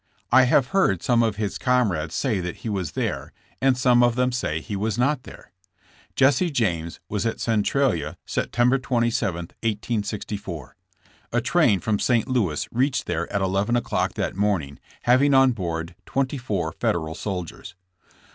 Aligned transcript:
I 0.31 0.45
have 0.45 0.69
heard 0.69 0.97
^^lol 0.97 1.03
some 1.03 1.21
of 1.21 1.35
his 1.35 1.59
comrades 1.59 2.15
say 2.15 2.39
that 2.39 2.55
he 2.65 2.69
was 2.69 2.93
there 2.93 3.31
and 3.61 3.77
some 3.77 4.01
of 4.01 4.15
them 4.15 4.31
say 4.31 4.59
he 4.59 4.75
was 4.75 4.97
not 4.97 5.21
there. 5.25 5.51
Jesse 6.15 6.49
James 6.49 6.99
was 7.07 7.23
at 7.27 7.39
Centralia, 7.39 8.17
September 8.25 8.79
27, 8.79 9.35
1864. 9.61 10.75
A 11.33 11.41
train 11.41 11.79
from 11.79 11.99
St. 11.99 12.27
Louis 12.27 12.67
reached 12.71 13.05
there 13.05 13.31
at 13.31 13.43
11 13.43 13.75
o'clock 13.75 14.13
that 14.15 14.35
morning 14.35 14.79
having 15.03 15.35
on 15.35 15.51
board 15.51 15.93
twenty 16.07 16.39
four 16.39 16.71
Federal 16.71 17.13
soldiers. 17.13 17.75